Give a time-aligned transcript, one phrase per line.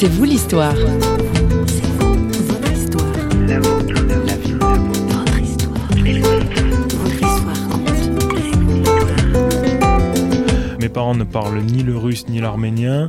[0.00, 0.76] C'est vous l'histoire.
[10.78, 13.08] Mes parents ne parlent ni le russe ni l'arménien.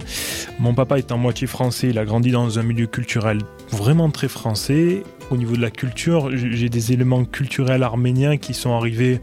[0.58, 3.38] Mon papa est en moitié français, il a grandi dans un milieu culturel
[3.70, 5.04] vraiment très français.
[5.30, 9.22] Au niveau de la culture, j'ai des éléments culturels arméniens qui sont arrivés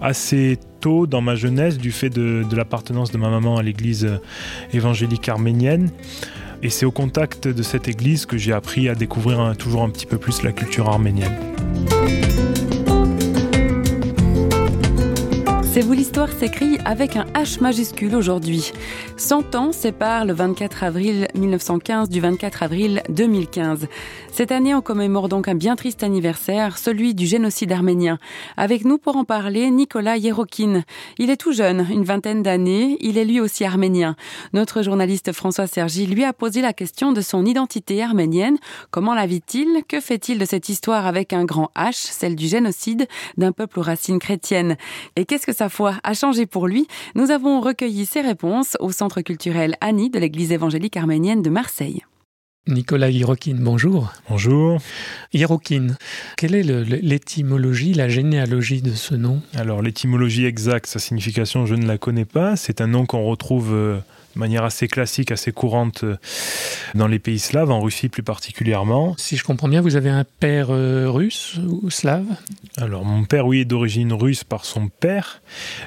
[0.00, 4.08] assez tôt dans ma jeunesse du fait de, de l'appartenance de ma maman à l'église
[4.72, 5.90] évangélique arménienne.
[6.64, 10.06] Et c'est au contact de cette église que j'ai appris à découvrir toujours un petit
[10.06, 11.36] peu plus la culture arménienne.
[15.74, 18.70] C'est vous l'histoire s'écrit avec un H majuscule aujourd'hui.
[19.16, 23.88] 100 ans séparent le 24 avril 1915 du 24 avril 2015.
[24.30, 28.20] Cette année, on commémore donc un bien triste anniversaire, celui du génocide arménien.
[28.56, 30.84] Avec nous pour en parler, Nicolas Yerokin.
[31.18, 34.14] Il est tout jeune, une vingtaine d'années, il est lui aussi arménien.
[34.52, 38.58] Notre journaliste François Sergi lui a posé la question de son identité arménienne.
[38.92, 39.82] Comment la vit-il?
[39.88, 43.82] Que fait-il de cette histoire avec un grand H, celle du génocide d'un peuple aux
[43.82, 44.76] racines chrétiennes?
[45.16, 48.92] Et qu'est-ce que ça foi a changé pour lui, nous avons recueilli ses réponses au
[48.92, 52.02] Centre culturel Annie de l'Église évangélique arménienne de Marseille.
[52.66, 54.10] Nicolas Hirokin, bonjour.
[54.30, 54.80] Bonjour.
[55.34, 55.88] Hirokin,
[56.38, 59.42] quelle est l'étymologie, la généalogie de ce nom?
[59.54, 62.56] Alors l'étymologie exacte, sa signification, je ne la connais pas.
[62.56, 63.98] C'est un nom qu'on retrouve euh,
[64.34, 66.16] de manière assez classique, assez courante euh,
[66.94, 69.14] dans les pays slaves, en Russie plus particulièrement.
[69.18, 72.26] Si je comprends bien, vous avez un père euh, russe ou slave?
[72.76, 75.42] Alors mon père, oui, est d'origine russe par son père.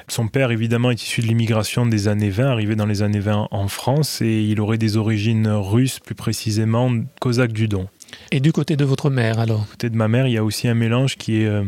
[0.08, 3.48] Son père, évidemment, est issu de l'immigration des années 20, arrivé dans les années 20
[3.50, 6.90] en France, et il aurait des origines russes, plus précisément
[7.20, 7.88] cosaques du Don.
[8.30, 9.60] Et du côté de votre mère alors?
[9.60, 11.64] Du côté de ma mère, il y a aussi un mélange qui est euh,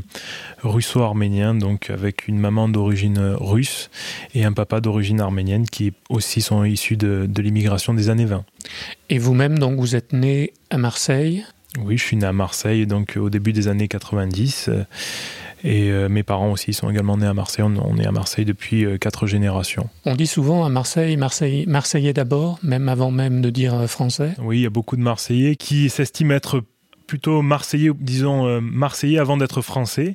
[0.62, 3.90] russo-arménien, donc avec une maman d'origine euh, russe
[4.34, 8.44] et un papa d'origine arménienne qui aussi sont issus de, de l'immigration des années 20.
[9.08, 11.44] Et vous-même, donc, vous êtes né à Marseille?
[11.78, 14.70] Oui, je suis né à Marseille, donc au début des années 90.
[15.64, 17.64] Et euh, mes parents aussi sont également nés à Marseille.
[17.64, 19.88] On, on est à Marseille depuis euh, quatre générations.
[20.04, 24.32] On dit souvent à Marseille, Marseille Marseillais d'abord, même avant même de dire euh, français.
[24.42, 26.62] Oui, il y a beaucoup de Marseillais qui s'estiment être
[27.10, 30.14] plutôt marseillais, disons euh, marseillais avant d'être français.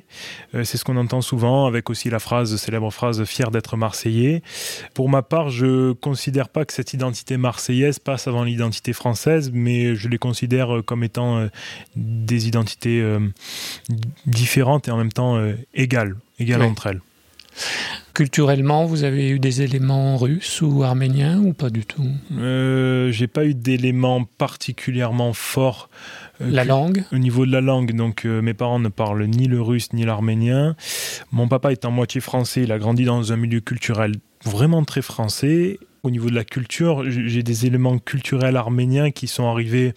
[0.54, 4.42] Euh, c'est ce qu'on entend souvent avec aussi la phrase, célèbre phrase fier d'être marseillais.
[4.94, 9.94] Pour ma part, je considère pas que cette identité marseillaise passe avant l'identité française, mais
[9.94, 11.48] je les considère comme étant euh,
[11.96, 13.20] des identités euh,
[14.24, 16.66] différentes et en même temps euh, égales, égales Oui.
[16.68, 17.00] entre elles.
[18.14, 22.06] Culturellement, vous avez eu des éléments russes ou arméniens ou pas du tout
[22.38, 25.90] Euh, J'ai pas eu d'éléments particulièrement forts.
[26.40, 29.24] euh, La que- langue Au niveau de la langue, donc euh, mes parents ne parlent
[29.26, 30.76] ni le russe ni l'arménien.
[31.30, 34.12] Mon papa est en moitié français, il a grandi dans un milieu culturel
[34.44, 35.78] vraiment très français.
[36.02, 39.92] Au niveau de la culture, j'ai des éléments culturels arméniens qui sont arrivés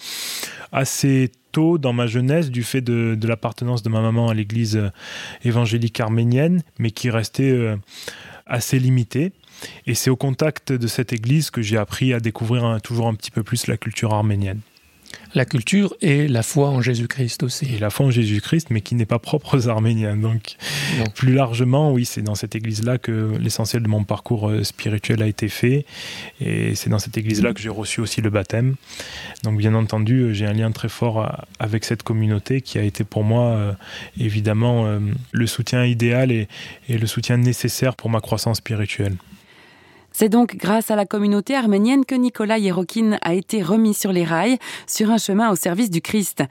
[0.71, 4.77] assez tôt dans ma jeunesse du fait de, de l'appartenance de ma maman à l'église
[4.77, 4.89] euh,
[5.43, 7.75] évangélique arménienne, mais qui restait euh,
[8.45, 9.31] assez limité.
[9.85, 13.31] Et c'est au contact de cette église que j'ai appris à découvrir toujours un petit
[13.31, 14.61] peu plus la culture arménienne.
[15.35, 17.65] La culture et la foi en Jésus-Christ aussi.
[17.75, 20.17] et la foi en Jésus-Christ, mais qui n'est pas propre aux Arméniens.
[20.17, 20.55] Donc,
[20.97, 21.03] Non.
[21.13, 25.27] plus largement, oui, c'est dans cette église-là que l'essentiel de mon parcours euh, spirituel a
[25.27, 25.85] été fait.
[26.41, 28.75] Et c'est dans cette église-là que j'ai reçu aussi le baptême.
[29.43, 33.03] Donc, bien entendu, euh, j'ai un lien très fort avec cette communauté qui a été
[33.03, 33.73] pour moi, euh,
[34.19, 34.99] évidemment,
[35.31, 36.47] le soutien idéal et,
[36.87, 39.15] et le soutien nécessaire pour ma croissance spirituelle.
[40.19, 44.25] C'est donc grâce à la communauté arménienne que Nicolas Yerokin a été remis sur les
[44.25, 46.43] rails, sur un chemin au service du Christ.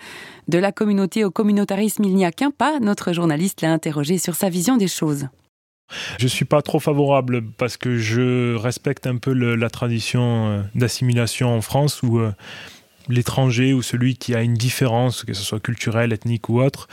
[0.49, 2.81] De la communauté au communautarisme, il n'y a qu'un pas.
[2.81, 5.27] Notre journaliste l'a interrogé sur sa vision des choses.
[6.19, 11.55] Je suis pas trop favorable parce que je respecte un peu la tradition euh, d'assimilation
[11.55, 12.33] en France euh,
[13.09, 16.89] l'étranger ou celui qui a une différence, que ce soit culturelle, ethnique ou autre,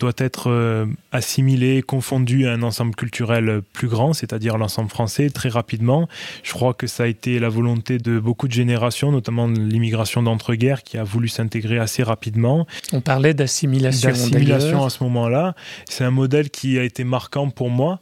[0.00, 5.48] doit être euh, assimilé, confondu à un ensemble culturel plus grand, c'est-à-dire l'ensemble français, très
[5.48, 6.08] rapidement.
[6.42, 10.82] Je crois que ça a été la volonté de beaucoup de générations, notamment l'immigration d'entre-guerres,
[10.82, 14.08] qui a voulu s'intégrer assez rapidement On parlait d'assimilation.
[14.08, 15.54] d'assimilation à ce moment-là.
[15.88, 18.00] C'est un modèle qui a été marquant pour moi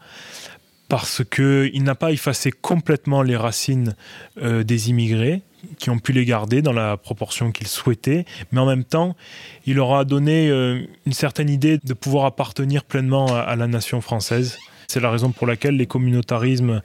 [0.92, 3.96] parce qu'il n'a pas effacé complètement les racines
[4.42, 5.40] euh, des immigrés
[5.78, 9.16] qui ont pu les garder dans la proportion qu'ils souhaitaient, mais en même temps,
[9.64, 14.02] il leur a donné euh, une certaine idée de pouvoir appartenir pleinement à la nation
[14.02, 14.58] française.
[14.92, 16.82] C'est la raison pour laquelle les communautarismes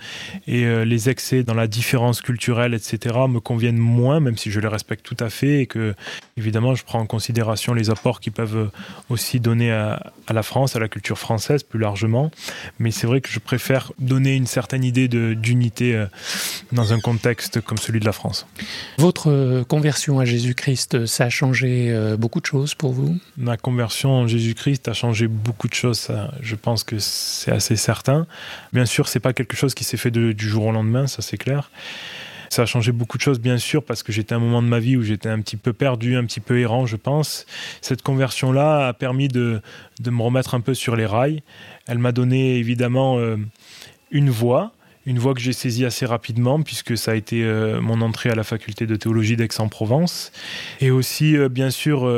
[0.47, 4.61] et euh, les excès dans la différence culturelle, etc., me conviennent moins, même si je
[4.61, 5.93] les respecte tout à fait et que,
[6.37, 8.69] évidemment, je prends en considération les apports qu'ils peuvent
[9.09, 12.31] aussi donner à, la France, à la culture française plus largement.
[12.79, 16.05] Mais c'est vrai que je préfère donner une certaine idée d'unité euh,
[16.71, 18.47] dans un contexte comme celui de la France.
[18.99, 23.17] Votre euh, conversion à Jésus-Christ, ça a changé beaucoup de choses pour vous?
[23.35, 26.07] Ma conversion en Jésus-Christ a changé beaucoup de choses.
[26.41, 27.96] je pense que c'est assez certain.
[28.73, 31.37] Bien sûr, c'est pas quelque chose qui s'est fait du jour au lendemain, ça c'est
[31.37, 31.69] clair.
[32.49, 34.79] Ça a changé beaucoup de choses, bien sûr, parce que j'étais un moment de ma
[34.79, 37.45] vie où j'étais un petit peu perdu, un petit peu errant, je pense.
[37.81, 39.61] Cette conversion-là a permis de,
[40.05, 41.43] me remettre un peu sur les rails.
[41.87, 43.37] Elle m'a donné évidemment euh,
[44.11, 44.71] une voie,
[45.05, 48.35] une voie que j'ai saisie assez rapidement, puisque ça a été euh, mon entrée à
[48.35, 50.31] la faculté de théologie d'Aix-en-Provence.
[50.79, 52.09] Et aussi, euh, bien sûr,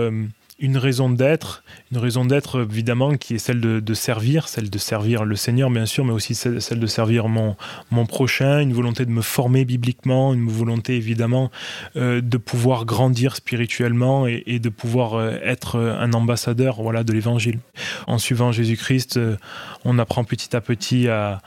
[0.59, 5.23] une raison d'être, une raison d'être évidemment qui est celle de, servir, celle de servir
[5.23, 7.55] le Seigneur bien sûr, mais aussi celle, de servir mon,
[7.91, 11.49] mon prochain, une volonté de me former bibliquement, une volonté évidemment
[11.95, 17.59] euh, de pouvoir grandir spirituellement et, de pouvoir euh, être un ambassadeur voilà, de l'Évangile.
[18.07, 19.37] En suivant Jésus-Christ, euh,
[19.85, 21.41] on apprend petit à petit à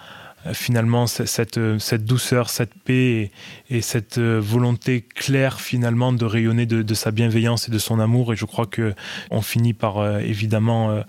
[0.52, 3.30] finalement cette, cette, douceur, cette paix
[3.70, 8.32] et, cette euh, volonté claire finalement de rayonner de, sa bienveillance et de son amour.
[8.32, 8.94] Et je crois que
[9.30, 11.02] on finit par euh, évidemment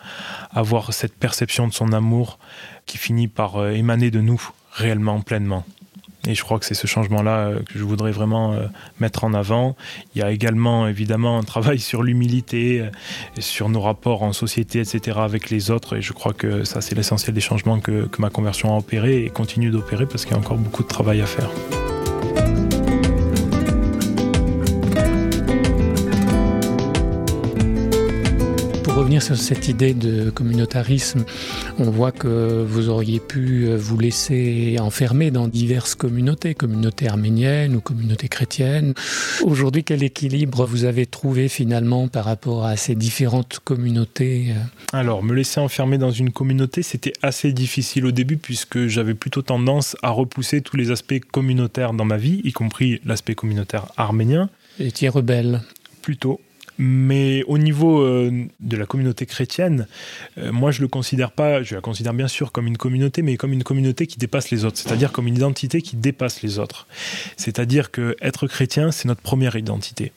[0.52, 2.40] avoir cette perception de son amour
[2.86, 4.42] qui finit par émaner de nous
[4.72, 5.66] réellement, pleinement.
[6.28, 8.68] Et je crois que c'est ce changement-là euh, que je voudrais vraiment euh,
[9.00, 9.76] mettre en avant.
[10.16, 12.90] Il y a également évidemment un travail sur l'humilité, euh,
[13.40, 15.18] sur nos rapports en société, etc.
[15.20, 15.98] avec les autres.
[15.98, 19.26] Et je crois que ça, c'est l'essentiel des changements que, que ma conversion a opéré
[19.26, 21.50] et continue d'opérer parce qu'il y a encore beaucoup de travail à faire.
[29.04, 31.26] Revenir sur cette idée de communautarisme,
[31.78, 37.82] on voit que vous auriez pu vous laisser enfermer dans diverses communautés, communautés arméniennes ou
[37.82, 38.94] communautés chrétiennes.
[39.44, 44.54] Aujourd'hui, quel équilibre vous avez trouvé finalement par rapport à ces différentes communautés
[44.94, 49.42] Alors, me laisser enfermer dans une communauté, c'était assez difficile au début puisque j'avais plutôt
[49.42, 54.50] tendance à repousser tous les aspects communautaires dans ma vie, y compris l'aspect communautaire arménien.
[54.80, 55.62] Étiez rebelle?
[56.02, 56.40] Plutôt.
[56.78, 59.88] Mais au niveau euh, de la communauté chrétienne,
[60.38, 63.38] euh, moi je le considère pas, je la considère bien sûr comme une communauté, mais
[63.38, 66.88] comme une communauté qui dépasse les autres, c'est-à-dire comme une identité qui dépasse les autres.
[67.38, 70.12] C'est-à-dire que être chrétien, c'est notre première identité.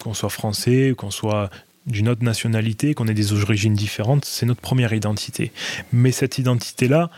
[0.00, 1.50] Qu'on soit français, qu'on soit
[1.86, 5.52] d'une autre nationalité, qu'on ait des origines différentes, c'est notre première identité.
[5.92, 7.10] Mais cette identité-là,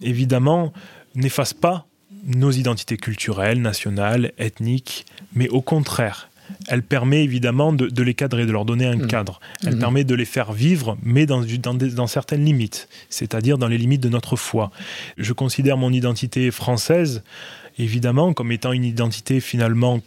[0.00, 0.72] évidemment,
[1.14, 1.86] n'efface pas
[2.26, 6.28] nos identités culturelles, nationales, ethniques, mais au contraire,
[6.68, 9.06] elle permet évidemment de, les cadrer, de leur donner un mmh.
[9.06, 9.40] cadre.
[9.64, 9.78] Elle mmh.
[9.80, 14.08] permet de les faire vivre, mais dans, dans certaines limites, c'est-à-dire dans les limites de
[14.08, 14.70] notre foi.
[15.18, 17.22] Je considère mon identité française,
[17.78, 20.00] évidemment, comme étant une identité finalement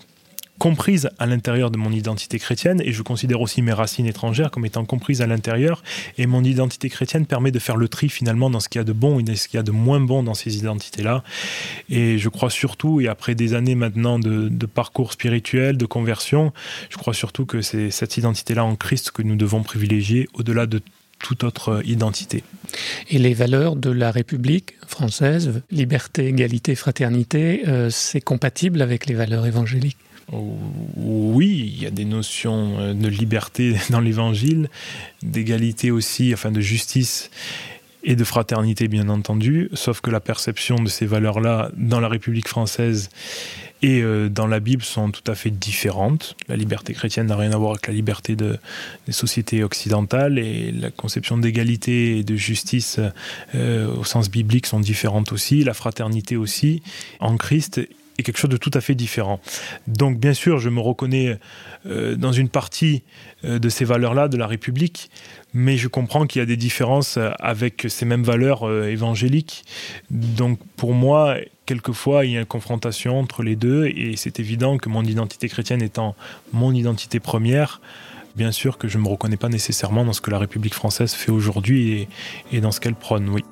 [0.59, 4.65] comprise à l'intérieur de mon identité chrétienne et je considère aussi mes racines étrangères comme
[4.65, 5.83] étant comprises à l'intérieur
[6.17, 8.85] et mon identité chrétienne permet de faire le tri finalement dans ce qu'il y a
[8.85, 11.23] de bon et ce qu'il y a de moins bon dans ces identités-là
[11.89, 16.51] et je crois surtout et après des années maintenant de, parcours spirituel, de conversion,
[16.89, 20.81] je crois surtout que c'est cette identité-là en Christ que nous devons privilégier au-delà de
[21.19, 22.43] toute autre identité.
[23.09, 29.15] Et les valeurs de la République française, liberté, égalité, fraternité, euh, c'est compatible avec les
[29.15, 29.97] valeurs évangéliques?
[30.31, 34.69] Oui, il y a des notions euh, de liberté dans l'évangile,
[35.23, 37.29] d'égalité aussi, enfin de justice
[38.03, 42.47] et de fraternité bien entendu, sauf que la perception de ces valeurs-là dans la République
[42.47, 43.09] française
[43.81, 46.35] et euh, dans la Bible sont tout à fait différentes.
[46.47, 48.57] La liberté chrétienne n'a rien à voir avec la liberté de,
[49.05, 52.99] des sociétés occidentales et la conception d'égalité et de justice
[53.55, 56.81] euh, au sens biblique sont différentes aussi, la fraternité aussi
[57.19, 57.81] en Christ
[58.17, 59.39] est quelque chose de tout à fait différent.
[59.87, 61.37] Donc bien sûr, je me reconnais
[61.85, 63.03] euh, dans une partie
[63.45, 65.09] euh, de ces valeurs-là de la République,
[65.53, 69.63] mais je comprends qu'il y a des différences euh, avec ces mêmes valeurs évangéliques.
[70.09, 74.77] Donc pour moi, quelquefois, il y a une confrontation entre les deux, et c'est évident
[74.77, 76.15] que mon identité chrétienne étant
[76.53, 77.81] mon identité première,
[78.35, 81.13] bien sûr que je ne me reconnais pas nécessairement dans ce que la République française
[81.13, 82.09] fait aujourd'hui et,
[82.51, 83.43] et dans ce qu'elle prône, oui.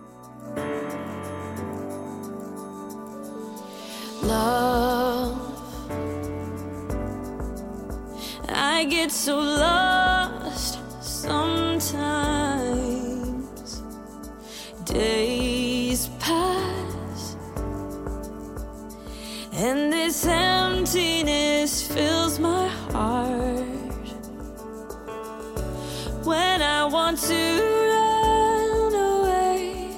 [9.15, 12.41] So lost sometimes.
[14.84, 17.38] Days pass,
[19.53, 23.63] and this emptiness fills my heart.
[26.25, 29.98] When I want to run away,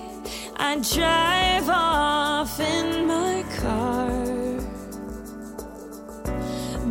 [0.57, 4.11] I drive off in my car.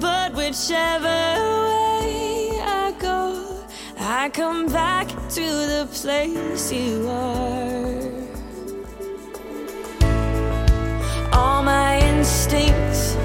[0.01, 1.46] But whichever
[4.37, 8.03] come back to the place you are.
[11.33, 13.17] All my instincts,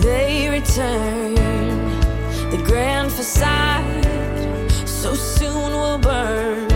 [0.00, 1.34] they return.
[2.52, 4.04] The grand facade
[4.86, 6.67] so soon will burn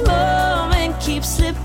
[0.00, 1.63] moment keeps slipping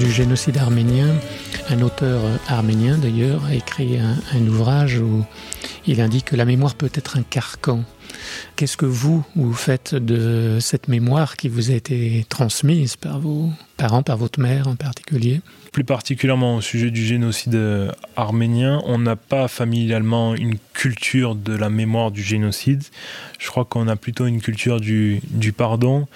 [0.00, 1.14] du génocide arménien,
[1.68, 5.26] un auteur euh, arménien d'ailleurs a écrit un, ouvrage où
[5.86, 7.84] il indique que la mémoire peut être un carcan.
[8.56, 13.50] Qu'est-ce que vous, vous faites de cette mémoire qui vous a été transmise par vos
[13.76, 15.42] parents, par votre mère en particulier?
[15.70, 21.54] Plus particulièrement au sujet du génocide euh, arménien, on n'a pas familialement une culture de
[21.54, 22.84] la mémoire du génocide.
[23.38, 25.20] Je crois qu'on a plutôt une culture du
[25.54, 26.08] pardon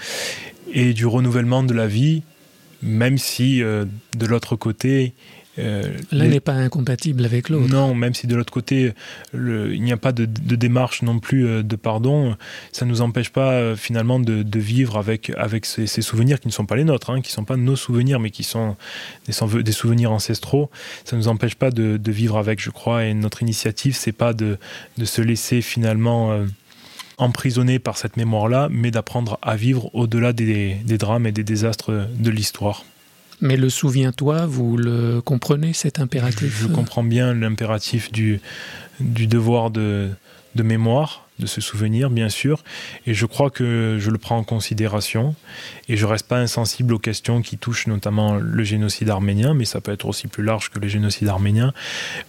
[0.73, 2.23] et du renouvellement de la vie,
[2.85, 3.85] même si euh,
[4.17, 5.15] de l'autre côté...
[5.59, 7.69] euh, L'un les- n'est pas incompatible avec l'autre.
[7.73, 8.93] Non, même si de l'autre côté,
[9.33, 12.37] le- il n'y a pas de, de démarche non plus euh, de pardon,
[12.73, 16.41] ça ne nous empêche pas euh, finalement de, de vivre avec, avec ces, ces souvenirs
[16.41, 18.43] qui ne sont pas les nôtres, hein, qui ne sont pas nos souvenirs, mais qui
[18.43, 18.77] sont
[19.27, 20.71] des, sou- des souvenirs ancestraux.
[21.05, 24.13] Ça ne nous empêche pas de, de vivre avec, je crois, et notre initiative, c'est
[24.13, 24.59] pas de,
[24.99, 26.47] de se laisser finalement euh,
[27.19, 31.91] emprisonner par cette mémoire-là, mais d'apprendre à vivre au-delà des, des drames et des désastres
[31.91, 32.85] de l'histoire.
[33.41, 38.41] Mais le souviens-toi, vous le comprenez cet impératif Je comprends bien l'impératif du,
[39.01, 40.11] du devoir de,
[40.55, 42.63] de mémoire, de se souvenir, bien sûr,
[43.07, 45.35] et je crois que je le prends en considération,
[45.89, 49.81] et je reste pas insensible aux questions qui touchent notamment le génocide arménien, mais ça
[49.81, 51.73] peut être aussi plus large que le génocide arménien.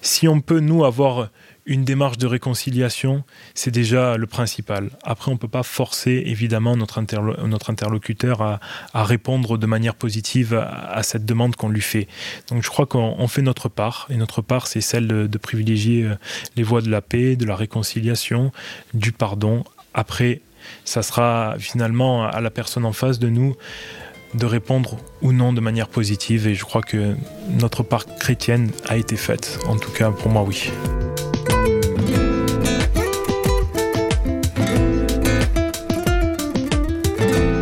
[0.02, 1.30] Si on peut, nous, avoir
[1.66, 3.24] une démarche de réconciliation,
[3.56, 4.92] c'est déjà le principal.
[5.04, 8.60] Après, on ne peut pas forcer, évidemment, notre, interlo- notre interlocuteur à,
[8.94, 12.08] répondre de manière positive à, cette demande qu'on lui fait.
[12.50, 15.38] Donc, je crois qu'on on fait notre part, et notre part, c'est celle de, de
[15.38, 16.16] privilégier euh,
[16.56, 18.52] les voies de la paix, de la réconciliation,
[18.94, 19.64] du pardon.
[19.94, 20.42] Après,
[20.84, 23.56] ça sera finalement à la personne en face de nous
[24.34, 27.16] de répondre ou non de manière positive, et je crois que
[27.50, 29.60] notre part chrétienne a été faite.
[29.68, 30.72] En tout cas, pour moi, oui.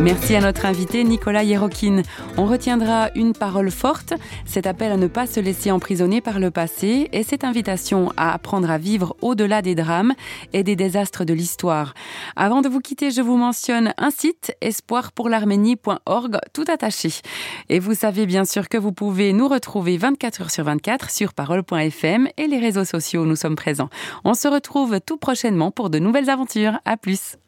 [0.04, 2.02] Merci à notre invité Nicolas Yerokin.
[2.36, 4.12] On retiendra une parole forte,
[4.44, 8.34] cet appel à ne pas se laisser emprisonner par le passé et cette invitation à
[8.34, 10.12] apprendre à vivre au-delà des drames
[10.52, 11.94] et des désastres de l'histoire.
[12.36, 17.08] Avant de vous quitter, je vous mentionne un site espoirpourlarménie.org tout attaché.
[17.70, 21.32] Et vous savez bien sûr que vous pouvez nous retrouver 24 heures sur 24 sur
[21.32, 23.88] parole.fm et les réseaux sociaux, nous sommes présents.
[24.22, 26.78] On se retrouve tout prochainement pour de nouvelles aventures.
[26.84, 27.38] À plus.